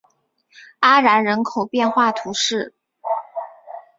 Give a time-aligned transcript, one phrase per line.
[0.79, 2.73] 阿然人口变化图示